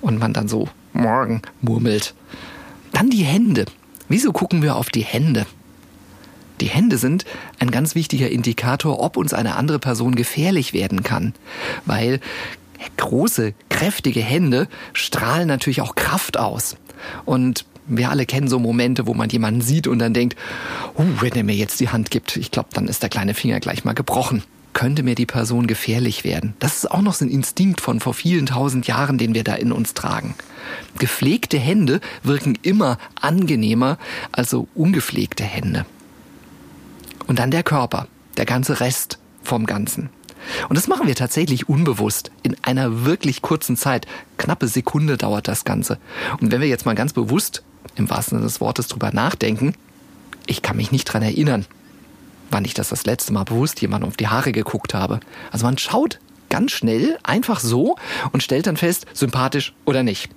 Und 0.00 0.18
man 0.18 0.32
dann 0.32 0.48
so 0.48 0.68
Morgen 0.92 1.42
murmelt. 1.60 2.14
Dann 2.92 3.08
die 3.08 3.24
Hände. 3.24 3.66
Wieso 4.08 4.32
gucken 4.32 4.62
wir 4.62 4.76
auf 4.76 4.90
die 4.90 5.04
Hände? 5.04 5.46
Die 6.62 6.68
Hände 6.68 6.96
sind 6.96 7.24
ein 7.58 7.72
ganz 7.72 7.96
wichtiger 7.96 8.30
Indikator, 8.30 9.00
ob 9.00 9.16
uns 9.16 9.34
eine 9.34 9.56
andere 9.56 9.80
Person 9.80 10.14
gefährlich 10.14 10.72
werden 10.72 11.02
kann. 11.02 11.34
Weil 11.86 12.20
große, 12.98 13.52
kräftige 13.68 14.20
Hände 14.20 14.68
strahlen 14.92 15.48
natürlich 15.48 15.80
auch 15.80 15.96
Kraft 15.96 16.38
aus. 16.38 16.76
Und 17.24 17.64
wir 17.88 18.10
alle 18.10 18.26
kennen 18.26 18.46
so 18.46 18.60
Momente, 18.60 19.08
wo 19.08 19.14
man 19.14 19.28
jemanden 19.28 19.60
sieht 19.60 19.88
und 19.88 19.98
dann 19.98 20.14
denkt, 20.14 20.38
oh, 20.94 21.02
wenn 21.18 21.32
er 21.32 21.42
mir 21.42 21.56
jetzt 21.56 21.80
die 21.80 21.88
Hand 21.88 22.12
gibt, 22.12 22.36
ich 22.36 22.52
glaube, 22.52 22.68
dann 22.74 22.86
ist 22.86 23.02
der 23.02 23.10
kleine 23.10 23.34
Finger 23.34 23.58
gleich 23.58 23.84
mal 23.84 23.94
gebrochen. 23.94 24.44
Könnte 24.72 25.02
mir 25.02 25.16
die 25.16 25.26
Person 25.26 25.66
gefährlich 25.66 26.22
werden? 26.22 26.54
Das 26.60 26.76
ist 26.76 26.92
auch 26.92 27.02
noch 27.02 27.14
so 27.14 27.24
ein 27.24 27.30
Instinkt 27.30 27.80
von 27.80 27.98
vor 27.98 28.14
vielen 28.14 28.46
tausend 28.46 28.86
Jahren, 28.86 29.18
den 29.18 29.34
wir 29.34 29.42
da 29.42 29.54
in 29.54 29.72
uns 29.72 29.94
tragen. 29.94 30.36
Gepflegte 30.96 31.58
Hände 31.58 32.00
wirken 32.22 32.56
immer 32.62 32.98
angenehmer 33.20 33.98
als 34.30 34.50
so 34.50 34.68
ungepflegte 34.76 35.42
Hände. 35.42 35.86
Und 37.32 37.38
dann 37.38 37.50
der 37.50 37.62
Körper, 37.62 38.08
der 38.36 38.44
ganze 38.44 38.80
Rest 38.80 39.18
vom 39.42 39.64
Ganzen. 39.64 40.10
Und 40.68 40.76
das 40.76 40.86
machen 40.86 41.06
wir 41.06 41.14
tatsächlich 41.14 41.66
unbewusst 41.66 42.30
in 42.42 42.58
einer 42.60 43.06
wirklich 43.06 43.40
kurzen 43.40 43.74
Zeit. 43.74 44.06
Knappe 44.36 44.68
Sekunde 44.68 45.16
dauert 45.16 45.48
das 45.48 45.64
Ganze. 45.64 45.96
Und 46.42 46.52
wenn 46.52 46.60
wir 46.60 46.68
jetzt 46.68 46.84
mal 46.84 46.94
ganz 46.94 47.14
bewusst 47.14 47.62
im 47.94 48.10
wahrsten 48.10 48.36
Sinne 48.36 48.46
des 48.46 48.60
Wortes 48.60 48.86
drüber 48.88 49.12
nachdenken, 49.14 49.72
ich 50.44 50.60
kann 50.60 50.76
mich 50.76 50.92
nicht 50.92 51.06
dran 51.06 51.22
erinnern, 51.22 51.64
wann 52.50 52.66
ich 52.66 52.74
das 52.74 52.90
das 52.90 53.06
letzte 53.06 53.32
Mal 53.32 53.44
bewusst 53.44 53.80
jemandem 53.80 54.08
auf 54.08 54.18
die 54.18 54.28
Haare 54.28 54.52
geguckt 54.52 54.92
habe. 54.92 55.20
Also 55.50 55.64
man 55.64 55.78
schaut 55.78 56.18
ganz 56.50 56.72
schnell 56.72 57.16
einfach 57.22 57.60
so 57.60 57.96
und 58.32 58.42
stellt 58.42 58.66
dann 58.66 58.76
fest, 58.76 59.06
sympathisch 59.14 59.72
oder 59.86 60.02
nicht. 60.02 60.28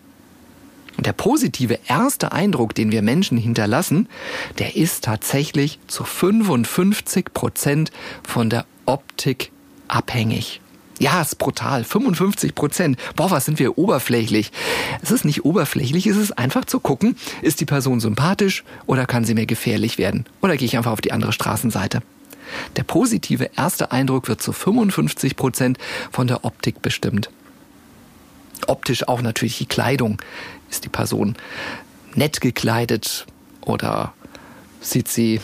Und 0.98 1.06
der 1.06 1.14
positive 1.14 1.80
erste 1.88 2.32
Eindruck, 2.32 2.74
den 2.74 2.92
wir 2.92 3.02
Menschen 3.02 3.38
hinterlassen, 3.38 4.08
der 4.60 4.76
ist 4.76 5.04
tatsächlich 5.04 5.80
zu 5.88 6.04
55 6.04 7.34
Prozent 7.34 7.92
von 8.24 8.50
der 8.50 8.66
Optik 8.86 9.52
abhängig. 9.88 10.62
Ja, 10.98 11.22
ist 11.22 11.38
brutal. 11.38 11.84
55 11.84 12.56
Prozent. 12.56 12.98
Boah, 13.16 13.30
was 13.30 13.46
sind 13.46 13.60
wir 13.60 13.78
oberflächlich? 13.78 14.52
Es 15.02 15.12
ist 15.12 15.26
nicht 15.26 15.44
oberflächlich, 15.44 16.08
es 16.08 16.16
ist 16.16 16.38
einfach 16.38 16.64
zu 16.66 16.80
gucken, 16.80 17.18
ist 17.42 17.60
die 17.60 17.66
Person 17.66 18.00
sympathisch 18.00 18.64
oder 18.86 19.06
kann 19.06 19.26
sie 19.26 19.34
mir 19.34 19.46
gefährlich 19.46 19.98
werden? 19.98 20.26
Oder 20.42 20.56
gehe 20.56 20.66
ich 20.66 20.78
einfach 20.78 20.94
auf 20.94 21.02
die 21.02 21.12
andere 21.12 21.34
Straßenseite? 21.34 22.02
Der 22.78 22.84
positive 22.84 23.50
erste 23.58 23.92
Eindruck 23.92 24.30
wird 24.30 24.42
zu 24.42 24.54
55 24.54 25.36
Prozent 25.36 25.78
von 26.12 26.28
der 26.28 26.46
Optik 26.46 26.82
bestimmt. 26.82 27.30
Optisch 28.68 29.08
auch 29.08 29.22
natürlich 29.22 29.58
die 29.58 29.66
Kleidung. 29.66 30.18
Ist 30.70 30.86
die 30.86 30.90
Person 30.90 31.36
nett 32.16 32.42
gekleidet 32.42 33.26
oder 33.62 34.14
sieht 34.82 35.08
sie 35.08 35.42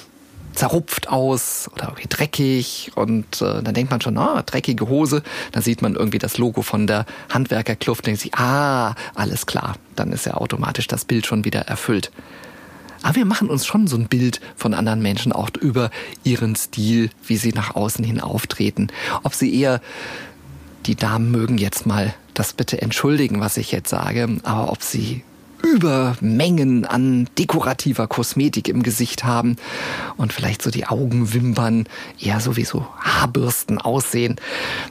zerrupft 0.54 1.10
aus 1.10 1.70
oder 1.74 1.86
irgendwie 1.86 2.08
dreckig 2.10 2.92
und 2.96 3.42
äh, 3.42 3.64
dann 3.64 3.74
denkt 3.74 3.92
man 3.92 4.02
schon, 4.02 4.18
ah, 4.18 4.44
dreckige 4.46 4.90
Hose, 4.90 5.24
dann 5.54 5.64
sieht 5.64 5.82
man 5.82 5.96
irgendwie 5.96 6.20
das 6.20 6.38
Logo 6.38 6.62
von 6.62 6.88
der 6.88 7.06
Handwerkerkluft, 7.30 8.06
denkt 8.06 8.22
sich, 8.22 8.36
ah, 8.36 8.96
alles 9.16 9.46
klar, 9.46 9.76
dann 9.96 10.12
ist 10.12 10.26
ja 10.26 10.34
automatisch 10.34 10.88
das 10.88 11.06
Bild 11.06 11.26
schon 11.26 11.46
wieder 11.46 11.62
erfüllt. 11.62 12.12
Aber 13.04 13.16
wir 13.16 13.26
machen 13.26 13.50
uns 13.50 13.66
schon 13.66 13.88
so 13.88 13.98
ein 13.98 14.08
Bild 14.08 14.42
von 14.56 14.74
anderen 14.74 15.02
Menschen 15.02 15.32
auch 15.32 15.50
über 15.60 15.90
ihren 16.24 16.56
Stil, 16.56 17.10
wie 17.26 17.38
sie 17.38 17.52
nach 17.52 17.76
außen 17.76 18.06
hin 18.06 18.20
auftreten. 18.20 18.90
Ob 19.24 19.34
sie 19.34 19.56
eher, 19.60 19.82
die 20.86 20.96
Damen 20.96 21.32
mögen 21.32 21.58
jetzt 21.58 21.86
mal 21.86 22.14
das 22.34 22.54
bitte 22.54 22.82
entschuldigen, 22.82 23.40
was 23.40 23.58
ich 23.58 23.72
jetzt 23.72 23.90
sage, 23.90 24.28
aber 24.44 24.72
ob 24.72 24.82
sie 24.82 25.24
über 25.64 26.16
Mengen 26.22 26.86
an 26.86 27.30
dekorativer 27.38 28.08
Kosmetik 28.08 28.68
im 28.68 28.84
Gesicht 28.84 29.24
haben 29.24 29.58
und 30.18 30.34
vielleicht 30.34 30.62
so 30.62 30.72
die 30.72 30.88
Augenwimpern 30.88 31.86
eher 32.20 32.40
so 32.40 32.58
wie 32.58 32.66
so 32.66 32.86
Haarbürsten 33.00 33.78
aussehen. 33.78 34.38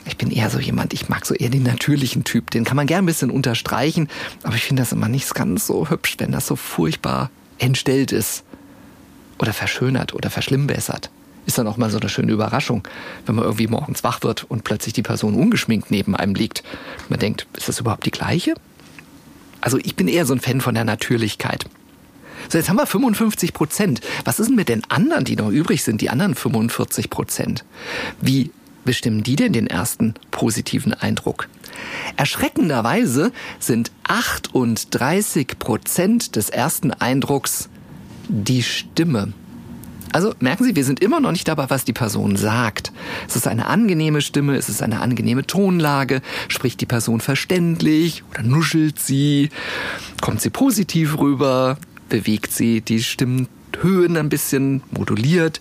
Ich 0.07 0.17
bin 0.17 0.31
eher 0.31 0.51
so 0.51 0.59
jemand, 0.59 0.93
ich 0.93 1.09
mag 1.09 1.27
so 1.27 1.35
eher 1.35 1.51
den 1.51 1.65
natürlichen 1.65 2.25
Typ. 2.25 2.51
Den 2.51 2.65
kann 2.65 2.77
man 2.77 2.87
gern 2.87 3.05
ein 3.05 3.07
bisschen 3.07 3.31
unterstreichen, 3.31 4.09
aber 4.43 4.55
ich 4.55 4.65
finde 4.65 4.83
das 4.83 4.93
immer 4.93 5.09
nicht 5.09 5.35
ganz 5.35 5.67
so 5.67 5.91
hübsch, 5.91 6.17
wenn 6.19 6.33
das 6.33 6.47
so 6.47 6.57
furchtbar 6.57 7.31
entstellt 7.59 8.13
ist 8.13 8.45
oder 9.39 9.53
verschönert 9.53 10.15
oder 10.15 10.31
verschlimmbessert. 10.31 11.11
Ist 11.51 11.59
dann 11.59 11.67
auch 11.67 11.77
mal 11.77 11.91
so 11.91 11.99
eine 11.99 12.09
schöne 12.09 12.31
Überraschung, 12.31 12.87
wenn 13.27 13.35
man 13.35 13.43
irgendwie 13.43 13.67
morgens 13.67 14.05
wach 14.05 14.23
wird 14.23 14.45
und 14.45 14.63
plötzlich 14.63 14.93
die 14.93 15.03
Person 15.03 15.35
ungeschminkt 15.35 15.91
neben 15.91 16.15
einem 16.15 16.37
liegt. 16.37 16.63
Man 17.09 17.19
denkt, 17.19 17.49
ist 17.57 17.69
das 17.69 17.81
überhaupt 17.81 18.07
die 18.07 18.13
gleiche? 18.13 18.55
Also 19.61 19.77
ich 19.79 19.97
bin 19.97 20.07
eher 20.07 20.27
so 20.27 20.33
ein 20.33 20.39
Fan 20.39 20.61
von 20.61 20.77
der 20.77 20.85
Natürlichkeit. 20.85 21.67
So, 22.49 22.57
jetzt 22.57 22.69
haben 22.69 22.77
wir 22.77 22.87
55 22.87 23.53
Prozent. 23.53 24.01
Was 24.25 24.39
ist 24.39 24.47
denn 24.47 24.55
mit 24.55 24.69
den 24.69 24.89
anderen, 24.93 25.25
die 25.25 25.35
noch 25.35 25.51
übrig 25.51 25.83
sind, 25.83 26.01
die 26.01 26.09
anderen 26.09 26.37
45 26.37 27.11
Prozent? 27.11 27.65
Wie 28.21 28.53
bestimmen 28.85 29.25
die 29.25 29.35
denn 29.35 29.53
den 29.53 29.67
ersten 29.67 30.15
positiven 30.31 30.95
Eindruck? 30.95 31.49
Erschreckenderweise 32.17 33.33
sind 33.59 33.91
38 34.05 35.59
Prozent 35.59 36.37
des 36.37 36.49
ersten 36.49 36.93
Eindrucks 36.93 37.69
die 38.29 38.63
Stimme. 38.63 39.33
Also 40.13 40.35
merken 40.41 40.65
Sie, 40.65 40.75
wir 40.75 40.85
sind 40.85 41.01
immer 41.01 41.21
noch 41.21 41.31
nicht 41.31 41.47
dabei, 41.47 41.71
was 41.71 41.85
die 41.85 41.93
Person 41.93 42.37
sagt. 42.37 42.93
Es 43.29 43.37
ist 43.37 43.47
eine 43.47 43.67
angenehme 43.67 44.21
Stimme, 44.21 44.57
es 44.57 44.69
ist 44.69 44.83
eine 44.83 45.01
angenehme 45.01 45.47
Tonlage, 45.47 46.21
spricht 46.49 46.81
die 46.81 46.87
Person 46.87 47.21
verständlich 47.21 48.25
oder 48.31 48.43
nuschelt 48.43 48.99
sie, 48.99 49.51
kommt 50.21 50.41
sie 50.41 50.51
positiv 50.51 51.19
rüber, 51.19 51.79
bewegt 52.09 52.53
sie 52.53 52.81
die 52.81 53.03
Stimmhöhen 53.03 54.17
ein 54.17 54.29
bisschen, 54.29 54.83
moduliert. 54.91 55.61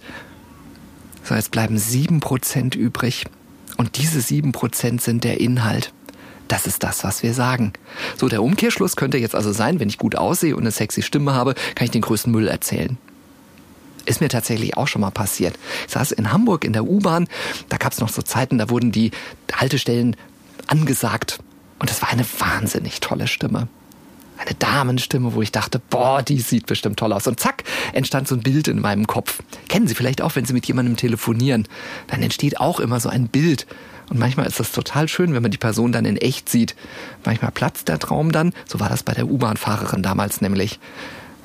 So, 1.24 1.36
jetzt 1.36 1.52
bleiben 1.52 1.78
sieben 1.78 2.20
Prozent 2.20 2.74
übrig. 2.74 3.26
Und 3.78 3.98
diese 3.98 4.20
sieben 4.20 4.52
Prozent 4.52 5.02
sind 5.02 5.24
der 5.24 5.40
Inhalt. 5.40 5.94
Das 6.48 6.66
ist 6.66 6.82
das, 6.82 7.04
was 7.04 7.22
wir 7.22 7.36
sagen. 7.36 7.74
So, 8.18 8.28
der 8.28 8.42
Umkehrschluss 8.42 8.96
könnte 8.96 9.20
jetzt 9.20 9.36
also 9.36 9.52
sein, 9.52 9.80
wenn 9.80 9.90
ich 9.90 10.00
gut 10.00 10.16
aussehe 10.16 10.56
und 10.56 10.64
eine 10.64 10.72
sexy 10.72 11.04
Stimme 11.04 11.34
habe, 11.34 11.54
kann 11.76 11.86
ich 11.86 11.92
den 11.92 12.02
größten 12.02 12.32
Müll 12.32 12.48
erzählen. 12.48 12.98
Ist 14.10 14.22
mir 14.22 14.30
tatsächlich 14.30 14.76
auch 14.76 14.88
schon 14.88 15.02
mal 15.02 15.12
passiert. 15.12 15.60
Ich 15.86 15.94
saß 15.94 16.14
in 16.14 16.34
Hamburg 16.34 16.64
in 16.64 16.74
der 16.74 16.84
U-Bahn, 16.84 17.28
da 17.70 17.78
gab 17.78 17.92
es 17.92 18.00
noch 18.00 18.10
so 18.10 18.24
Zeiten, 18.24 18.58
da 18.58 18.72
wurden 18.72 18.92
die 18.92 19.12
Haltestellen 19.54 20.16
angesagt. 20.66 21.38
Und 21.78 21.92
es 21.92 22.02
war 22.02 22.10
eine 22.10 22.26
wahnsinnig 22.40 23.02
tolle 23.02 23.28
Stimme. 23.28 23.68
Eine 24.40 24.56
Damenstimme, 24.58 25.36
wo 25.36 25.44
ich 25.44 25.52
dachte, 25.52 25.80
boah, 25.92 26.24
die 26.24 26.40
sieht 26.40 26.66
bestimmt 26.66 26.98
toll 26.98 27.14
aus. 27.14 27.28
Und 27.28 27.40
zack, 27.40 27.64
entstand 27.94 28.28
so 28.28 28.34
ein 28.34 28.42
Bild 28.42 28.68
in 28.68 28.82
meinem 28.82 29.06
Kopf. 29.06 29.44
Kennen 29.68 29.88
Sie 29.88 29.94
vielleicht 29.94 30.24
auch, 30.24 30.36
wenn 30.36 30.46
Sie 30.46 30.54
mit 30.54 30.66
jemandem 30.66 30.96
telefonieren. 30.96 31.68
Dann 32.08 32.24
entsteht 32.24 32.60
auch 32.60 32.80
immer 32.80 33.00
so 33.00 33.10
ein 33.10 33.28
Bild. 33.28 33.68
Und 34.10 34.18
manchmal 34.18 34.48
ist 34.48 34.60
das 34.60 34.72
total 34.72 35.08
schön, 35.08 35.36
wenn 35.36 35.44
man 35.44 35.52
die 35.52 35.60
Person 35.60 35.92
dann 35.92 36.06
in 36.06 36.18
echt 36.18 36.50
sieht. 36.50 36.76
Manchmal 37.26 37.52
platzt 37.52 37.90
der 37.90 38.00
Traum 38.00 38.32
dann. 38.32 38.54
So 38.66 38.80
war 38.80 38.90
das 38.90 39.04
bei 39.04 39.14
der 39.14 39.28
U-Bahn-Fahrerin 39.28 40.02
damals 40.02 40.42
nämlich. 40.42 40.80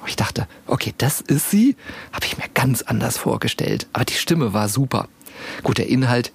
Ich 0.06 0.16
dachte, 0.16 0.46
okay, 0.66 0.92
das 0.98 1.20
ist 1.20 1.50
sie, 1.50 1.76
habe 2.12 2.26
ich 2.26 2.36
mir 2.36 2.48
ganz 2.52 2.82
anders 2.82 3.16
vorgestellt. 3.16 3.86
Aber 3.92 4.04
die 4.04 4.14
Stimme 4.14 4.52
war 4.52 4.68
super. 4.68 5.08
Gut, 5.62 5.78
der 5.78 5.88
Inhalt, 5.88 6.32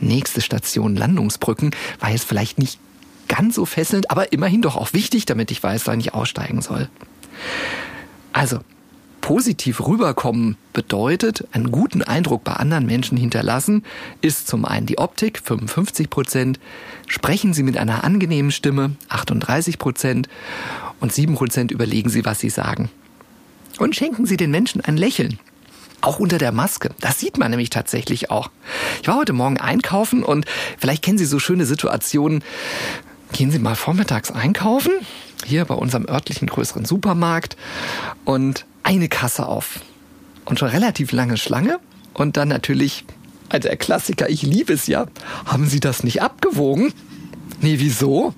nächste 0.00 0.40
Station 0.40 0.96
Landungsbrücken, 0.96 1.74
war 2.00 2.10
jetzt 2.10 2.24
vielleicht 2.24 2.58
nicht 2.58 2.78
ganz 3.28 3.54
so 3.54 3.66
fesselnd, 3.66 4.10
aber 4.10 4.32
immerhin 4.32 4.62
doch 4.62 4.76
auch 4.76 4.92
wichtig, 4.92 5.26
damit 5.26 5.50
ich 5.50 5.62
weiß, 5.62 5.86
wann 5.86 6.00
ich 6.00 6.14
aussteigen 6.14 6.62
soll. 6.62 6.88
Also, 8.32 8.60
positiv 9.20 9.86
rüberkommen 9.86 10.56
bedeutet, 10.72 11.46
einen 11.52 11.70
guten 11.70 12.02
Eindruck 12.02 12.42
bei 12.42 12.54
anderen 12.54 12.86
Menschen 12.86 13.16
hinterlassen, 13.16 13.84
ist 14.20 14.48
zum 14.48 14.64
einen 14.64 14.86
die 14.86 14.98
Optik, 14.98 15.40
55 15.44 16.10
Prozent, 16.10 16.58
sprechen 17.06 17.54
Sie 17.54 17.62
mit 17.62 17.76
einer 17.76 18.02
angenehmen 18.02 18.50
Stimme, 18.50 18.96
38 19.08 19.78
Prozent, 19.78 20.28
und 20.98 21.12
7 21.12 21.34
Prozent 21.34 21.70
überlegen 21.70 22.10
Sie, 22.10 22.24
was 22.24 22.40
Sie 22.40 22.50
sagen 22.50 22.90
und 23.78 23.96
schenken 23.96 24.26
Sie 24.26 24.36
den 24.36 24.50
Menschen 24.50 24.80
ein 24.80 24.96
Lächeln. 24.96 25.38
Auch 26.02 26.18
unter 26.18 26.38
der 26.38 26.52
Maske. 26.52 26.90
Das 27.00 27.20
sieht 27.20 27.36
man 27.36 27.50
nämlich 27.50 27.70
tatsächlich 27.70 28.30
auch. 28.30 28.50
Ich 29.02 29.08
war 29.08 29.16
heute 29.16 29.34
Morgen 29.34 29.58
einkaufen 29.58 30.22
und 30.22 30.46
vielleicht 30.78 31.02
kennen 31.02 31.18
Sie 31.18 31.26
so 31.26 31.38
schöne 31.38 31.66
Situationen. 31.66 32.42
Gehen 33.32 33.50
Sie 33.50 33.58
mal 33.58 33.76
vormittags 33.76 34.30
einkaufen, 34.32 34.92
hier 35.44 35.64
bei 35.64 35.74
unserem 35.74 36.08
örtlichen 36.08 36.48
größeren 36.48 36.84
Supermarkt 36.84 37.56
und 38.24 38.64
eine 38.82 39.08
Kasse 39.08 39.46
auf. 39.46 39.80
Und 40.46 40.58
schon 40.58 40.68
relativ 40.68 41.12
lange 41.12 41.36
Schlange 41.36 41.78
und 42.14 42.36
dann 42.36 42.48
natürlich, 42.48 43.04
also 43.50 43.68
der 43.68 43.76
Klassiker, 43.76 44.28
ich 44.28 44.42
liebe 44.42 44.72
es 44.72 44.86
ja, 44.86 45.06
haben 45.44 45.66
Sie 45.66 45.80
das 45.80 46.02
nicht 46.02 46.22
abgewogen? 46.22 46.92
Nee, 47.60 47.78
wieso? 47.78 48.34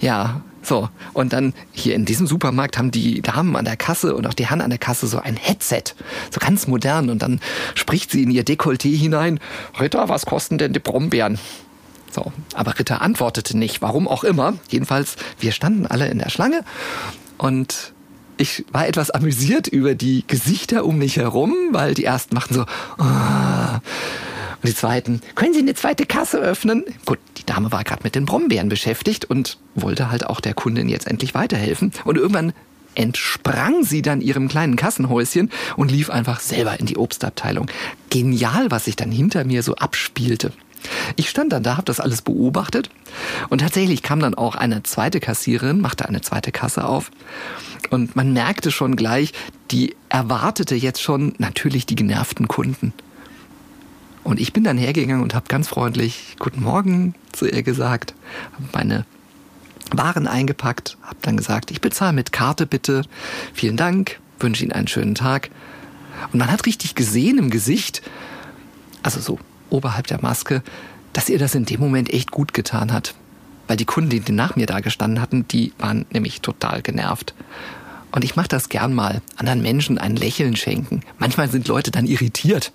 Ja, 0.00 0.40
so, 0.66 0.88
und 1.12 1.32
dann 1.32 1.54
hier 1.70 1.94
in 1.94 2.06
diesem 2.06 2.26
Supermarkt 2.26 2.76
haben 2.76 2.90
die 2.90 3.22
Damen 3.22 3.54
an 3.54 3.64
der 3.64 3.76
Kasse 3.76 4.16
und 4.16 4.26
auch 4.26 4.34
die 4.34 4.48
Herren 4.48 4.60
an 4.60 4.70
der 4.70 4.80
Kasse 4.80 5.06
so 5.06 5.20
ein 5.20 5.36
Headset, 5.36 5.94
so 6.32 6.40
ganz 6.40 6.66
modern. 6.66 7.08
Und 7.08 7.22
dann 7.22 7.40
spricht 7.76 8.10
sie 8.10 8.24
in 8.24 8.32
ihr 8.32 8.44
Dekolleté 8.44 8.96
hinein, 8.96 9.38
Ritter, 9.78 10.08
was 10.08 10.26
kosten 10.26 10.58
denn 10.58 10.72
die 10.72 10.80
Brombeeren? 10.80 11.38
So, 12.10 12.32
aber 12.54 12.76
Ritter 12.76 13.00
antwortete 13.00 13.56
nicht, 13.56 13.80
warum 13.80 14.08
auch 14.08 14.24
immer. 14.24 14.54
Jedenfalls, 14.68 15.14
wir 15.38 15.52
standen 15.52 15.86
alle 15.86 16.08
in 16.08 16.18
der 16.18 16.30
Schlange 16.30 16.64
und 17.38 17.92
ich 18.36 18.64
war 18.72 18.88
etwas 18.88 19.12
amüsiert 19.12 19.68
über 19.68 19.94
die 19.94 20.24
Gesichter 20.26 20.84
um 20.84 20.98
mich 20.98 21.16
herum, 21.16 21.54
weil 21.70 21.94
die 21.94 22.04
ersten 22.04 22.34
machten 22.34 22.54
so, 22.54 22.66
oh, 22.98 23.04
die 24.66 24.74
zweiten, 24.74 25.20
können 25.34 25.54
Sie 25.54 25.60
eine 25.60 25.74
zweite 25.74 26.06
Kasse 26.06 26.38
öffnen? 26.38 26.84
Gut, 27.04 27.18
die 27.38 27.46
Dame 27.46 27.72
war 27.72 27.84
gerade 27.84 28.02
mit 28.04 28.14
den 28.14 28.26
Brombeeren 28.26 28.68
beschäftigt 28.68 29.24
und 29.24 29.58
wollte 29.74 30.10
halt 30.10 30.26
auch 30.26 30.40
der 30.40 30.54
Kundin 30.54 30.88
jetzt 30.88 31.06
endlich 31.06 31.34
weiterhelfen. 31.34 31.92
Und 32.04 32.16
irgendwann 32.16 32.52
entsprang 32.96 33.84
sie 33.84 34.02
dann 34.02 34.20
ihrem 34.20 34.48
kleinen 34.48 34.76
Kassenhäuschen 34.76 35.50
und 35.76 35.90
lief 35.90 36.10
einfach 36.10 36.40
selber 36.40 36.80
in 36.80 36.86
die 36.86 36.96
Obstabteilung. 36.96 37.70
Genial, 38.10 38.70
was 38.70 38.86
sich 38.86 38.96
dann 38.96 39.12
hinter 39.12 39.44
mir 39.44 39.62
so 39.62 39.76
abspielte. 39.76 40.52
Ich 41.16 41.28
stand 41.28 41.52
dann 41.52 41.62
da, 41.62 41.76
habe 41.76 41.84
das 41.84 42.00
alles 42.00 42.22
beobachtet 42.22 42.90
und 43.48 43.60
tatsächlich 43.60 44.02
kam 44.02 44.20
dann 44.20 44.34
auch 44.34 44.54
eine 44.54 44.82
zweite 44.82 45.20
Kassiererin, 45.20 45.80
machte 45.80 46.08
eine 46.08 46.20
zweite 46.20 46.52
Kasse 46.52 46.84
auf 46.84 47.10
und 47.90 48.14
man 48.14 48.32
merkte 48.32 48.70
schon 48.70 48.94
gleich, 48.94 49.32
die 49.70 49.96
erwartete 50.08 50.74
jetzt 50.74 51.02
schon 51.02 51.34
natürlich 51.38 51.86
die 51.86 51.96
genervten 51.96 52.46
Kunden. 52.46 52.92
Und 54.26 54.40
ich 54.40 54.52
bin 54.52 54.64
dann 54.64 54.76
hergegangen 54.76 55.22
und 55.22 55.36
habe 55.36 55.46
ganz 55.46 55.68
freundlich 55.68 56.34
Guten 56.40 56.64
Morgen 56.64 57.14
zu 57.30 57.46
ihr 57.46 57.62
gesagt, 57.62 58.12
habe 58.54 58.64
meine 58.72 59.06
Waren 59.92 60.26
eingepackt, 60.26 60.98
habe 61.02 61.18
dann 61.22 61.36
gesagt, 61.36 61.70
ich 61.70 61.80
bezahle 61.80 62.12
mit 62.12 62.32
Karte 62.32 62.66
bitte, 62.66 63.02
vielen 63.54 63.76
Dank, 63.76 64.18
wünsche 64.40 64.64
Ihnen 64.64 64.72
einen 64.72 64.88
schönen 64.88 65.14
Tag. 65.14 65.50
Und 66.32 66.40
man 66.40 66.50
hat 66.50 66.66
richtig 66.66 66.96
gesehen 66.96 67.38
im 67.38 67.50
Gesicht, 67.50 68.02
also 69.04 69.20
so 69.20 69.38
oberhalb 69.70 70.08
der 70.08 70.20
Maske, 70.20 70.64
dass 71.12 71.28
ihr 71.28 71.38
das 71.38 71.54
in 71.54 71.64
dem 71.64 71.78
Moment 71.78 72.12
echt 72.12 72.32
gut 72.32 72.52
getan 72.52 72.92
hat. 72.92 73.14
Weil 73.68 73.76
die 73.76 73.84
Kunden, 73.84 74.10
die 74.10 74.32
nach 74.32 74.56
mir 74.56 74.66
da 74.66 74.80
gestanden 74.80 75.20
hatten, 75.20 75.46
die 75.46 75.72
waren 75.78 76.04
nämlich 76.10 76.40
total 76.40 76.82
genervt. 76.82 77.32
Und 78.10 78.24
ich 78.24 78.34
mache 78.34 78.48
das 78.48 78.70
gern 78.70 78.92
mal, 78.92 79.20
anderen 79.36 79.62
Menschen 79.62 79.98
ein 79.98 80.16
Lächeln 80.16 80.56
schenken. 80.56 81.02
Manchmal 81.18 81.48
sind 81.48 81.68
Leute 81.68 81.92
dann 81.92 82.06
irritiert. 82.06 82.72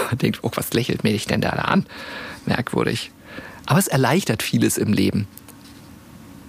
Denkt, 0.12 0.40
oh, 0.42 0.50
was 0.54 0.72
lächelt 0.72 1.04
mich 1.04 1.26
denn 1.26 1.40
da 1.40 1.50
an? 1.50 1.86
Merkwürdig. 2.46 3.10
Aber 3.66 3.78
es 3.78 3.88
erleichtert 3.88 4.42
vieles 4.42 4.78
im 4.78 4.92
Leben. 4.92 5.26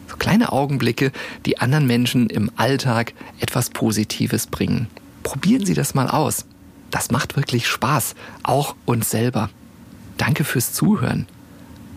So 0.07 0.17
kleine 0.17 0.51
Augenblicke, 0.51 1.12
die 1.45 1.59
anderen 1.59 1.88
Menschen 1.88 2.29
im 2.29 2.51
Alltag 2.55 3.13
etwas 3.39 3.69
Positives 3.69 4.47
bringen. 4.47 4.88
Probieren 5.23 5.65
Sie 5.65 5.73
das 5.73 5.93
mal 5.93 6.09
aus. 6.09 6.45
Das 6.91 7.12
macht 7.12 7.35
wirklich 7.35 7.67
Spaß, 7.67 8.15
auch 8.43 8.75
uns 8.85 9.09
selber. 9.09 9.50
Danke 10.17 10.43
fürs 10.43 10.73
Zuhören. 10.73 11.27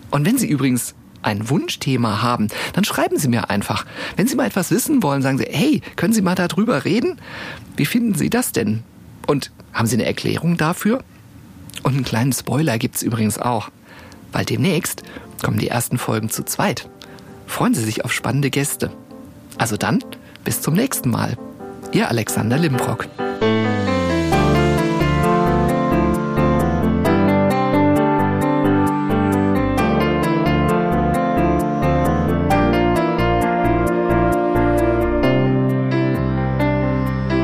Und 0.09 0.25
wenn 0.25 0.37
Sie 0.37 0.47
übrigens 0.47 0.95
ein 1.21 1.49
Wunschthema 1.49 2.21
haben, 2.21 2.47
dann 2.73 2.83
schreiben 2.83 3.19
Sie 3.19 3.27
mir 3.27 3.49
einfach. 3.49 3.85
Wenn 4.15 4.27
Sie 4.27 4.35
mal 4.35 4.47
etwas 4.47 4.71
wissen 4.71 5.03
wollen, 5.03 5.21
sagen 5.21 5.37
Sie, 5.37 5.47
hey, 5.49 5.81
können 5.95 6.13
Sie 6.13 6.21
mal 6.21 6.35
darüber 6.35 6.85
reden? 6.85 7.19
Wie 7.75 7.85
finden 7.85 8.15
Sie 8.15 8.29
das 8.29 8.51
denn? 8.53 8.83
Und 9.27 9.51
haben 9.73 9.87
Sie 9.87 9.95
eine 9.95 10.05
Erklärung 10.05 10.57
dafür? 10.57 11.03
Und 11.83 11.93
einen 11.93 12.03
kleinen 12.03 12.33
Spoiler 12.33 12.77
gibt's 12.77 13.01
übrigens 13.01 13.37
auch. 13.39 13.69
Weil 14.31 14.45
demnächst 14.45 15.03
kommen 15.43 15.57
die 15.57 15.69
ersten 15.69 15.97
Folgen 15.97 16.29
zu 16.29 16.43
zweit. 16.43 16.89
Freuen 17.45 17.73
Sie 17.73 17.83
sich 17.83 18.03
auf 18.03 18.11
spannende 18.11 18.49
Gäste. 18.49 18.91
Also 19.57 19.77
dann, 19.77 20.03
bis 20.43 20.61
zum 20.61 20.73
nächsten 20.73 21.09
Mal. 21.09 21.37
Ihr 21.91 22.09
Alexander 22.09 22.57
Limbrock. 22.57 23.07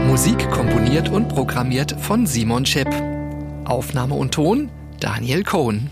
Musik 0.08 0.50
komponiert 0.52 1.10
und 1.10 1.28
programmiert 1.30 1.96
von 2.00 2.26
Simon 2.28 2.66
Schepp. 2.66 3.13
Aufnahme 3.66 4.16
und 4.16 4.34
Ton 4.34 4.70
Daniel 5.00 5.44
Cohn. 5.44 5.90